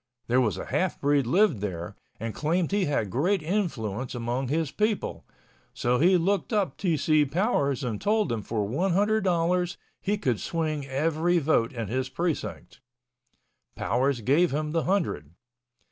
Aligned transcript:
There 0.25 0.41
was 0.41 0.57
a 0.57 0.65
half 0.65 0.99
breed 0.99 1.27
lived 1.27 1.59
there 1.59 1.95
and 2.19 2.33
claimed 2.33 2.71
he 2.71 2.85
had 2.85 3.11
great 3.11 3.43
influence 3.43 4.15
among 4.15 4.47
his 4.47 4.71
people. 4.71 5.27
So 5.75 5.99
he 5.99 6.17
looked 6.17 6.51
up 6.51 6.75
T. 6.75 6.97
C. 6.97 7.23
Powers 7.23 7.83
and 7.83 8.01
told 8.01 8.31
him 8.31 8.41
for 8.41 8.65
one 8.67 8.93
hundred 8.93 9.23
dollars 9.23 9.77
he 10.01 10.17
could 10.17 10.39
swing 10.39 10.87
every 10.87 11.37
vote 11.37 11.71
in 11.71 11.87
his 11.87 12.09
precinct. 12.09 12.81
Powers 13.75 14.21
gave 14.21 14.49
him 14.49 14.71
the 14.71 14.85
hundred. 14.85 15.35